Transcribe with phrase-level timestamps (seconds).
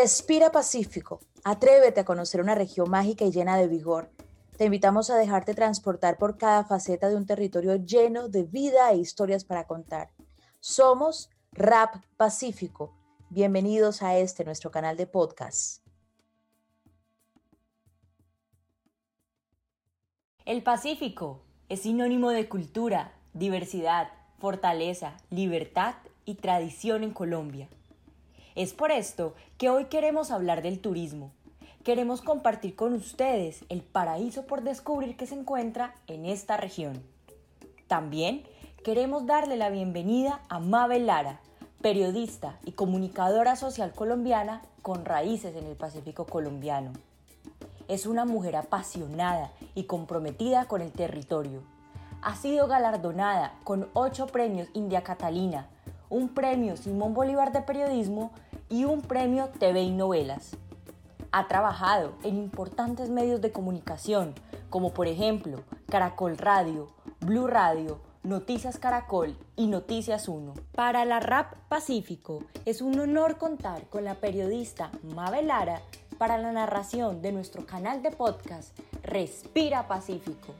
[0.00, 1.18] Respira Pacífico.
[1.42, 4.12] Atrévete a conocer una región mágica y llena de vigor.
[4.56, 8.98] Te invitamos a dejarte transportar por cada faceta de un territorio lleno de vida e
[8.98, 10.10] historias para contar.
[10.60, 12.96] Somos Rap Pacífico.
[13.28, 15.84] Bienvenidos a este nuestro canal de podcast.
[20.44, 27.68] El Pacífico es sinónimo de cultura, diversidad, fortaleza, libertad y tradición en Colombia.
[28.58, 31.30] Es por esto que hoy queremos hablar del turismo.
[31.84, 37.00] Queremos compartir con ustedes el paraíso por descubrir que se encuentra en esta región.
[37.86, 38.42] También
[38.82, 41.38] queremos darle la bienvenida a Mabel Lara,
[41.82, 46.90] periodista y comunicadora social colombiana con raíces en el Pacífico colombiano.
[47.86, 51.62] Es una mujer apasionada y comprometida con el territorio.
[52.22, 55.68] Ha sido galardonada con ocho premios India Catalina,
[56.10, 58.32] un premio Simón Bolívar de Periodismo
[58.68, 60.56] y un premio TV y Novelas.
[61.32, 64.34] Ha trabajado en importantes medios de comunicación,
[64.70, 66.88] como por ejemplo Caracol Radio,
[67.20, 70.54] Blue Radio, Noticias Caracol y Noticias 1.
[70.74, 75.82] Para la RAP Pacífico es un honor contar con la periodista Mabel Lara
[76.18, 80.54] para la narración de nuestro canal de podcast Respira Pacífico.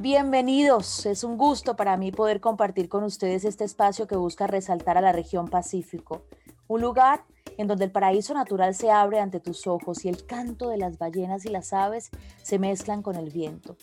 [0.00, 4.96] Bienvenidos, es un gusto para mí poder compartir con ustedes este espacio que busca resaltar
[4.96, 6.22] a la región Pacífico,
[6.68, 7.24] un lugar
[7.56, 10.98] en donde el paraíso natural se abre ante tus ojos y el canto de las
[10.98, 12.10] ballenas y las aves
[12.40, 13.76] se mezclan con el viento.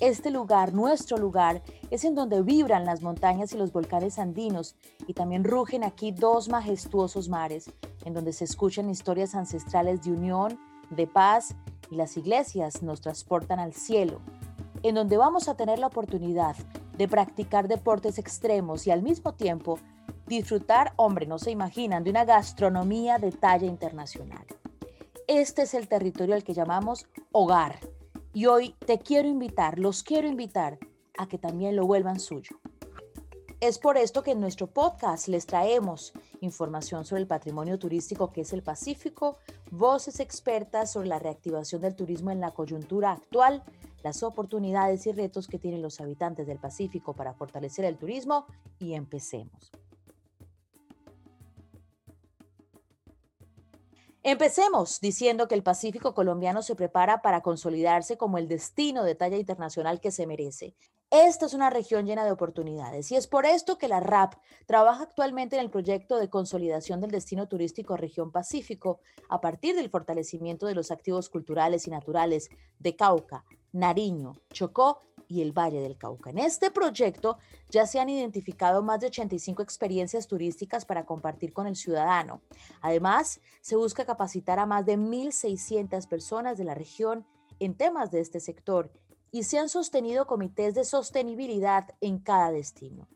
[0.00, 4.74] Este lugar, nuestro lugar, es en donde vibran las montañas y los volcanes andinos
[5.06, 7.70] y también rugen aquí dos majestuosos mares,
[8.06, 10.58] en donde se escuchan historias ancestrales de unión,
[10.88, 11.54] de paz
[11.90, 14.22] y las iglesias nos transportan al cielo
[14.82, 16.56] en donde vamos a tener la oportunidad
[16.96, 19.78] de practicar deportes extremos y al mismo tiempo
[20.26, 24.44] disfrutar, hombre, no se imaginan, de una gastronomía de talla internacional.
[25.26, 27.80] Este es el territorio al que llamamos hogar
[28.32, 30.78] y hoy te quiero invitar, los quiero invitar
[31.18, 32.60] a que también lo vuelvan suyo.
[33.60, 38.42] Es por esto que en nuestro podcast les traemos información sobre el patrimonio turístico que
[38.42, 39.38] es el Pacífico,
[39.72, 43.64] voces expertas sobre la reactivación del turismo en la coyuntura actual,
[44.04, 48.46] las oportunidades y retos que tienen los habitantes del Pacífico para fortalecer el turismo
[48.78, 49.72] y empecemos.
[54.22, 59.36] Empecemos diciendo que el Pacífico colombiano se prepara para consolidarse como el destino de talla
[59.36, 60.76] internacional que se merece.
[61.10, 64.34] Esta es una región llena de oportunidades y es por esto que la RAP
[64.66, 69.88] trabaja actualmente en el proyecto de consolidación del destino turístico región Pacífico a partir del
[69.88, 75.96] fortalecimiento de los activos culturales y naturales de Cauca, Nariño, Chocó y el Valle del
[75.96, 76.28] Cauca.
[76.28, 77.38] En este proyecto
[77.70, 82.42] ya se han identificado más de 85 experiencias turísticas para compartir con el ciudadano.
[82.82, 87.26] Además, se busca capacitar a más de 1.600 personas de la región
[87.60, 88.92] en temas de este sector
[89.30, 93.06] y se han sostenido comités de sostenibilidad en cada destino.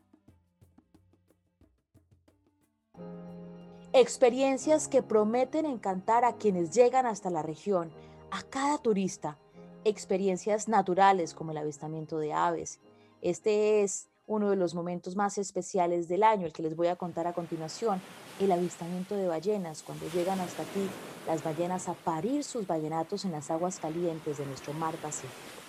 [3.95, 7.91] Experiencias que prometen encantar a quienes llegan hasta la región,
[8.31, 9.37] a cada turista.
[9.85, 12.79] Experiencias naturales como el avistamiento de aves.
[13.21, 16.95] Este es uno de los momentos más especiales del año, el que les voy a
[16.95, 18.01] contar a continuación,
[18.39, 20.89] el avistamiento de ballenas, cuando llegan hasta aquí
[21.27, 25.62] las ballenas a parir sus ballenatos en las aguas calientes de nuestro mar Pacífico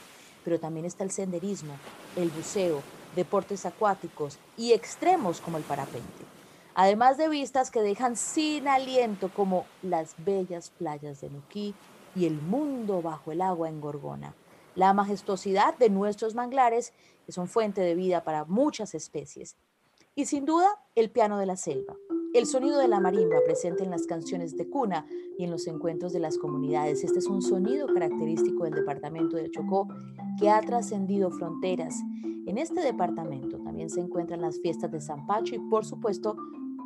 [0.45, 1.75] pero también está el senderismo,
[2.17, 2.83] el buceo,
[3.17, 6.25] deportes acuáticos y extremos como el parapente.
[6.75, 11.75] Además de vistas que dejan sin aliento como las bellas playas de Nuquí
[12.17, 14.35] y el mundo bajo el agua en Gorgona.
[14.75, 16.93] La majestuosidad de nuestros manglares
[17.27, 19.57] que son fuente de vida para muchas especies.
[20.17, 21.97] Y sin duda, el piano de la selva,
[22.35, 25.07] el sonido de la marimba presente en las canciones de cuna
[25.39, 27.05] y en los encuentros de las comunidades.
[27.05, 29.89] Este es un sonido característico del departamento de Chocó
[30.39, 31.97] que ha trascendido fronteras.
[32.47, 36.37] En este departamento también se encuentran las fiestas de San Pacho y por supuesto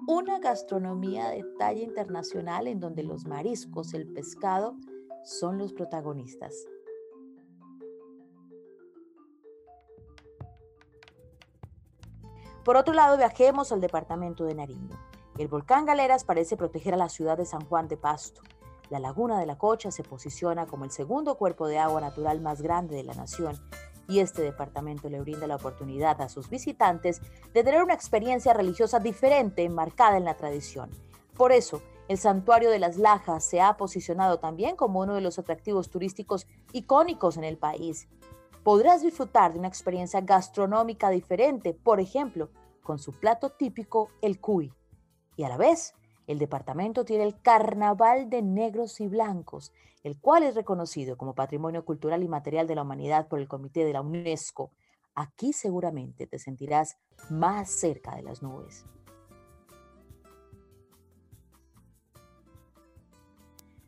[0.07, 4.77] una gastronomía de talla internacional en donde los mariscos, el pescado,
[5.25, 6.67] son los protagonistas.
[12.65, 14.97] Por otro lado, viajemos al departamento de Nariño.
[15.39, 18.43] El volcán Galeras parece proteger a la ciudad de San Juan de Pasto.
[18.91, 22.63] La laguna de la Cocha se posiciona como el segundo cuerpo de agua natural más
[22.63, 23.59] grande de la nación
[24.09, 27.21] y este departamento le brinda la oportunidad a sus visitantes
[27.53, 30.91] de tener una experiencia religiosa diferente enmarcada en la tradición.
[31.37, 35.39] Por eso, el santuario de las Lajas se ha posicionado también como uno de los
[35.39, 38.09] atractivos turísticos icónicos en el país.
[38.65, 42.49] Podrás disfrutar de una experiencia gastronómica diferente, por ejemplo,
[42.83, 44.73] con su plato típico, el cuy
[45.37, 45.95] y a la vez
[46.29, 49.73] El departamento tiene el Carnaval de Negros y Blancos,
[50.03, 53.87] el cual es reconocido como Patrimonio Cultural y Material de la Humanidad por el Comité
[53.87, 54.71] de la UNESCO.
[55.15, 56.99] Aquí seguramente te sentirás
[57.31, 58.85] más cerca de las nubes.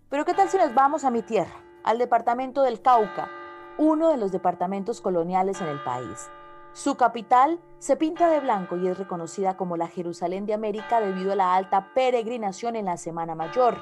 [0.08, 3.28] Pero ¿qué tal si nos vamos a mi tierra, al departamento del Cauca,
[3.76, 6.30] uno de los departamentos coloniales en el país?
[6.72, 11.32] Su capital se pinta de blanco y es reconocida como la Jerusalén de América debido
[11.32, 13.78] a la alta peregrinación en la Semana Mayor.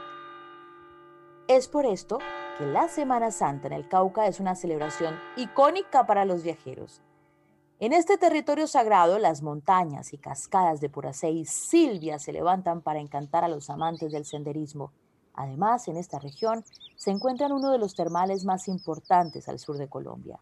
[1.48, 2.18] Es por esto
[2.56, 7.02] que la Semana Santa en el Cauca es una celebración icónica para los viajeros.
[7.78, 13.00] En este territorio sagrado, las montañas y cascadas de Puracé y Silvia se levantan para
[13.00, 14.92] encantar a los amantes del senderismo.
[15.34, 16.64] Además, en esta región
[16.96, 20.40] se encuentran uno de los termales más importantes al sur de Colombia.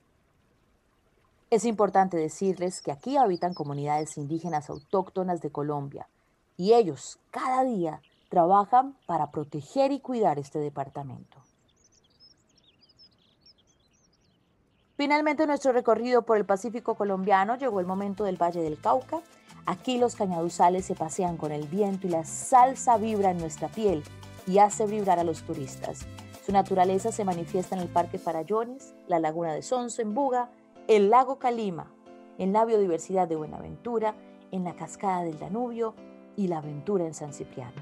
[1.48, 6.08] Es importante decirles que aquí habitan comunidades indígenas autóctonas de Colombia
[6.56, 11.38] y ellos cada día trabajan para proteger y cuidar este departamento.
[14.96, 19.20] Finalmente nuestro recorrido por el Pacífico colombiano llegó el momento del Valle del Cauca.
[19.66, 24.02] Aquí los cañaduzales se pasean con el viento y la salsa vibra en nuestra piel
[24.48, 26.06] y hace vibrar a los turistas.
[26.44, 30.50] Su naturaleza se manifiesta en el Parque Farallones, la Laguna de Sonso en Buga,
[30.88, 31.90] el lago Calima,
[32.38, 34.14] en la biodiversidad de Buenaventura,
[34.52, 35.94] en la cascada del Danubio
[36.36, 37.74] y la aventura en San Cipriano.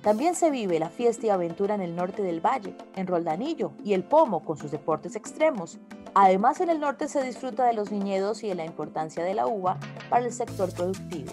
[0.00, 3.92] También se vive la fiesta y aventura en el norte del valle, en Roldanillo y
[3.92, 5.78] el Pomo con sus deportes extremos.
[6.14, 9.46] Además, en el norte se disfruta de los viñedos y de la importancia de la
[9.46, 11.32] uva para el sector productivo.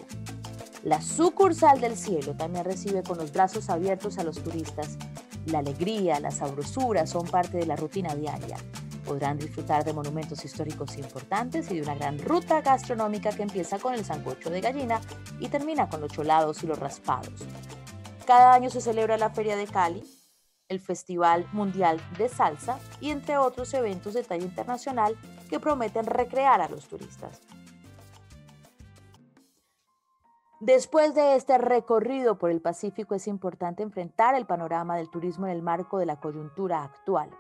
[0.84, 4.98] La sucursal del cielo también recibe con los brazos abiertos a los turistas.
[5.46, 8.58] La alegría, la sabrosura son parte de la rutina diaria.
[9.10, 13.96] Podrán disfrutar de monumentos históricos importantes y de una gran ruta gastronómica que empieza con
[13.96, 15.02] el sancocho de gallina
[15.40, 17.34] y termina con los cholados y los raspados.
[18.28, 20.04] Cada año se celebra la Feria de Cali,
[20.68, 25.18] el Festival Mundial de Salsa y entre otros eventos de talla internacional
[25.50, 27.42] que prometen recrear a los turistas.
[30.60, 35.54] Después de este recorrido por el Pacífico es importante enfrentar el panorama del turismo en
[35.54, 37.32] el marco de la coyuntura actual.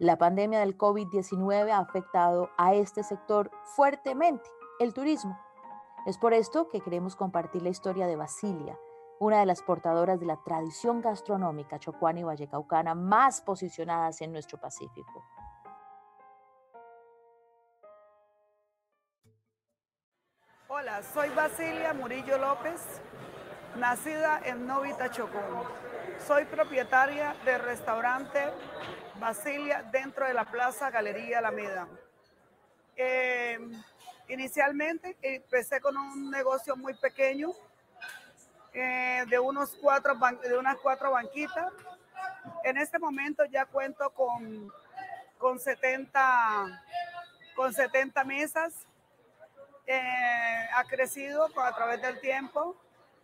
[0.00, 4.48] La pandemia del COVID-19 ha afectado a este sector fuertemente,
[4.78, 5.36] el turismo.
[6.06, 8.78] Es por esto que queremos compartir la historia de Basilia,
[9.18, 14.60] una de las portadoras de la tradición gastronómica chocuana y vallecaucana más posicionadas en nuestro
[14.60, 15.24] Pacífico.
[20.68, 23.02] Hola, soy Basilia Murillo López,
[23.76, 25.64] nacida en Novita Chocó.
[26.24, 28.52] Soy propietaria del restaurante
[29.18, 31.88] Basilia dentro de la Plaza Galería Alameda.
[32.96, 33.58] Eh,
[34.28, 37.50] inicialmente empecé con un negocio muy pequeño
[38.72, 41.72] eh, de, unos cuatro, de unas cuatro banquitas.
[42.64, 44.72] En este momento ya cuento con,
[45.36, 46.84] con, 70,
[47.56, 48.86] con 70 mesas.
[49.86, 52.76] Eh, ha crecido a través del tiempo.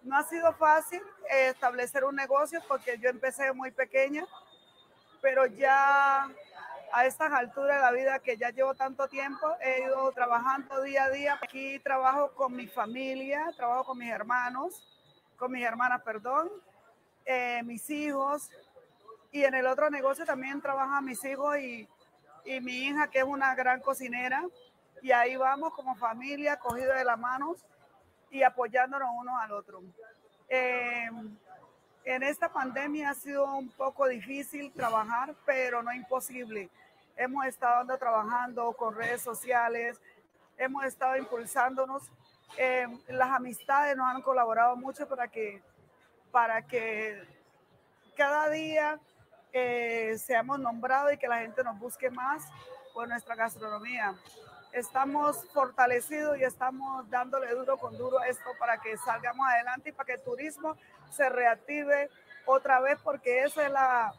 [0.02, 4.26] No ha sido fácil establecer un negocio porque yo empecé muy pequeña
[5.24, 6.28] pero ya
[6.92, 11.04] a estas alturas de la vida que ya llevo tanto tiempo, he ido trabajando día
[11.04, 11.38] a día.
[11.42, 14.84] Aquí trabajo con mi familia, trabajo con mis hermanos,
[15.38, 16.50] con mis hermanas, perdón,
[17.24, 18.50] eh, mis hijos.
[19.32, 21.88] Y en el otro negocio también trabajan mis hijos y,
[22.44, 24.44] y mi hija, que es una gran cocinera.
[25.00, 27.64] Y ahí vamos como familia, cogidos de las manos
[28.28, 29.80] y apoyándonos uno al otro.
[30.50, 31.08] Eh,
[32.04, 36.68] en esta pandemia ha sido un poco difícil trabajar, pero no imposible.
[37.16, 40.00] Hemos estado trabajando con redes sociales,
[40.58, 42.10] hemos estado impulsándonos.
[42.58, 45.62] Eh, las amistades nos han colaborado mucho para que,
[46.30, 47.22] para que
[48.16, 49.00] cada día
[49.52, 52.42] eh, seamos nombrados y que la gente nos busque más
[52.92, 54.14] por nuestra gastronomía.
[54.72, 59.92] Estamos fortalecidos y estamos dándole duro con duro a esto para que salgamos adelante y
[59.92, 60.76] para que el turismo
[61.14, 62.10] se reactive
[62.46, 64.14] otra vez, porque esa es la,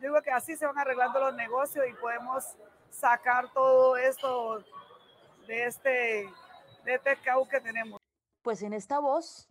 [0.00, 2.44] yo digo que así se van arreglando los negocios y podemos
[2.90, 4.64] sacar todo esto
[5.46, 6.28] de este,
[6.84, 8.00] de este caos que tenemos.
[8.42, 9.48] Pues en esta voz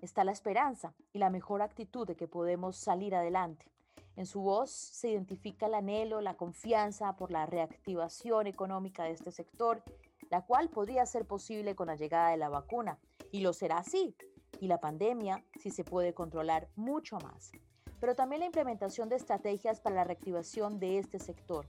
[0.00, 3.66] está la esperanza y la mejor actitud de que podemos salir adelante.
[4.14, 9.30] En su voz se identifica el anhelo, la confianza por la reactivación económica de este
[9.30, 9.82] sector,
[10.30, 12.98] la cual podría ser posible con la llegada de la vacuna.
[13.30, 14.16] Y lo será así,
[14.60, 17.52] y la pandemia si se puede controlar mucho más,
[18.00, 21.66] pero también la implementación de estrategias para la reactivación de este sector.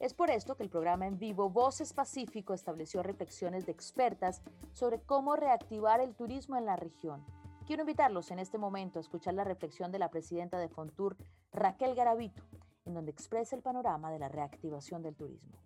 [0.00, 5.00] Es por esto que el programa en vivo Voces Pacífico estableció reflexiones de expertas sobre
[5.00, 7.24] cómo reactivar el turismo en la región.
[7.66, 11.16] Quiero invitarlos en este momento a escuchar la reflexión de la presidenta de Fontur,
[11.52, 12.42] Raquel Garavito,
[12.84, 15.56] en donde expresa el panorama de la reactivación del turismo.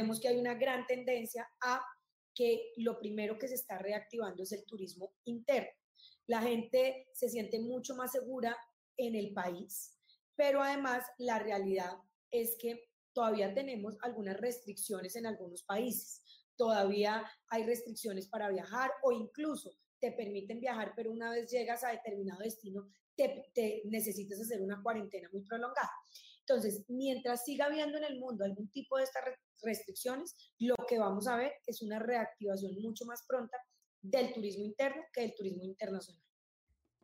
[0.00, 1.82] Vemos que hay una gran tendencia a
[2.32, 5.72] que lo primero que se está reactivando es el turismo interno.
[6.28, 8.56] La gente se siente mucho más segura
[8.96, 9.98] en el país,
[10.36, 11.96] pero además la realidad
[12.30, 16.22] es que todavía tenemos algunas restricciones en algunos países.
[16.56, 21.90] Todavía hay restricciones para viajar o incluso te permiten viajar, pero una vez llegas a
[21.90, 25.90] determinado destino, te, necesitas hacer una cuarentena muy prolongada.
[26.48, 29.22] Entonces, mientras siga habiendo en el mundo algún tipo de estas
[29.62, 33.58] restricciones, lo que vamos a ver es una reactivación mucho más pronta
[34.00, 36.22] del turismo interno que del turismo internacional.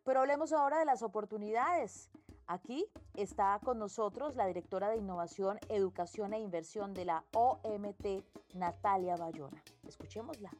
[0.03, 2.11] Pero hablemos ahora de las oportunidades.
[2.47, 2.87] Aquí
[3.17, 8.25] está con nosotros la directora de Innovación, Educación e Inversión de la OMT,
[8.55, 9.63] Natalia Bayona.
[9.87, 10.51] Escuchémosla.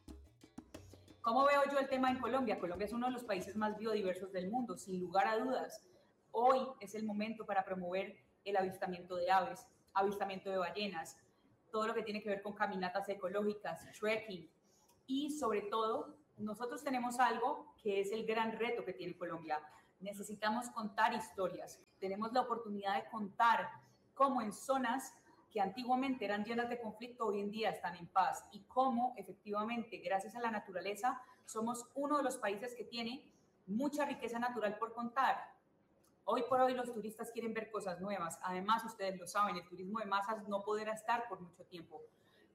[1.21, 2.59] ¿Cómo veo yo el tema en Colombia?
[2.59, 5.81] Colombia es uno de los países más biodiversos del mundo, sin lugar a dudas.
[6.29, 11.17] Hoy es el momento para promover el avistamiento de aves, avistamiento de ballenas,
[11.71, 14.49] todo lo que tiene que ver con caminatas ecológicas, trekking
[15.07, 19.61] y sobre todo nosotros tenemos algo que es el gran reto que tiene Colombia,
[19.99, 21.79] necesitamos contar historias.
[21.99, 23.69] Tenemos la oportunidad de contar
[24.13, 25.13] cómo en zonas
[25.51, 29.97] que antiguamente eran llenas de conflicto, hoy en día están en paz y cómo efectivamente,
[29.97, 33.31] gracias a la naturaleza, somos uno de los países que tiene
[33.65, 35.54] mucha riqueza natural por contar.
[36.25, 38.39] Hoy por hoy los turistas quieren ver cosas nuevas.
[38.43, 42.01] Además, ustedes lo saben, el turismo de masas no podrá estar por mucho tiempo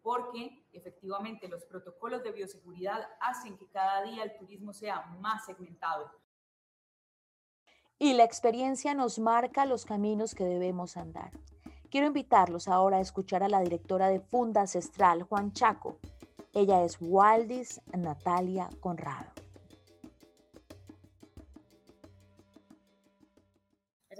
[0.02, 6.10] porque efectivamente los protocolos de bioseguridad hacen que cada día el turismo sea más segmentado.
[7.98, 11.32] Y la experiencia nos marca los caminos que debemos andar.
[11.90, 15.98] Quiero invitarlos ahora a escuchar a la directora de Funda Ancestral, Juan Chaco.
[16.54, 19.39] Ella es Waldis Natalia Conrado.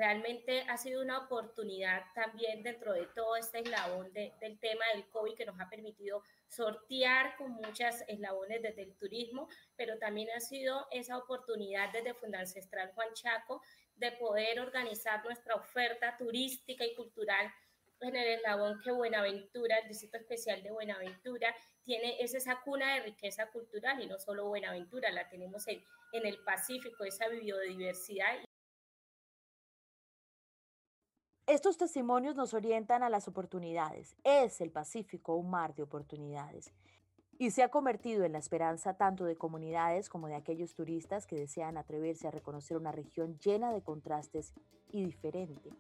[0.01, 5.35] Realmente ha sido una oportunidad también dentro de todo este eslabón del tema del COVID
[5.35, 10.87] que nos ha permitido sortear con muchas eslabones desde el turismo, pero también ha sido
[10.91, 13.61] esa oportunidad desde Fundancestral Juan Chaco
[13.97, 17.53] de poder organizar nuestra oferta turística y cultural
[18.01, 21.55] en el eslabón que Buenaventura, el Distrito Especial de Buenaventura,
[21.85, 26.25] tiene, es esa cuna de riqueza cultural y no solo Buenaventura, la tenemos en, en
[26.25, 28.39] el Pacífico, esa biodiversidad
[31.51, 34.15] Estos testimonios nos orientan a las oportunidades.
[34.23, 36.73] Es el Pacífico un mar de oportunidades
[37.41, 41.35] y se ha convertido en la esperanza tanto de comunidades como de aquellos turistas que
[41.35, 44.55] desean atreverse a reconocer una región llena de contrastes
[44.93, 45.71] y diferente.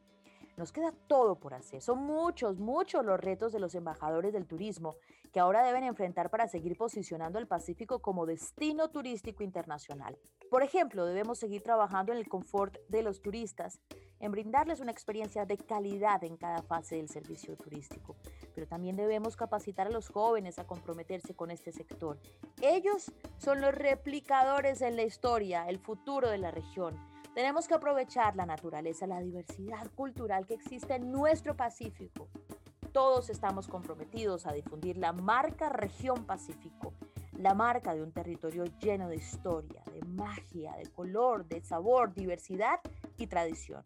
[0.56, 1.80] Nos queda todo por hacer.
[1.80, 4.96] Son muchos, muchos los retos de los embajadores del turismo
[5.32, 10.18] que ahora deben enfrentar para seguir posicionando el Pacífico como destino turístico internacional.
[10.50, 13.80] Por ejemplo, debemos seguir trabajando en el confort de los turistas,
[14.20, 18.16] en brindarles una experiencia de calidad en cada fase del servicio turístico.
[18.54, 22.18] Pero también debemos capacitar a los jóvenes a comprometerse con este sector.
[22.60, 26.96] Ellos son los replicadores en la historia, el futuro de la región.
[27.34, 32.28] Tenemos que aprovechar la naturaleza, la diversidad cultural que existe en nuestro Pacífico.
[32.92, 36.92] Todos estamos comprometidos a difundir la marca Región Pacífico,
[37.38, 42.80] la marca de un territorio lleno de historia, de magia, de color, de sabor, diversidad
[43.16, 43.84] y tradición.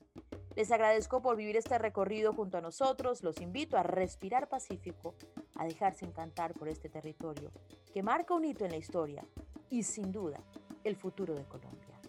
[0.57, 3.23] Les agradezco por vivir este recorrido junto a nosotros.
[3.23, 5.15] Los invito a respirar pacífico,
[5.57, 7.51] a dejarse encantar por este territorio
[7.93, 9.27] que marca un hito en la historia
[9.69, 10.41] y sin duda
[10.85, 12.01] el futuro de Colombia.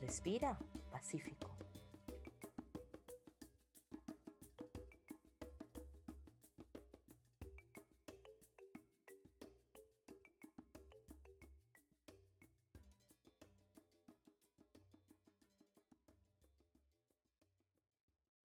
[0.00, 0.58] Respira
[0.90, 1.51] pacífico.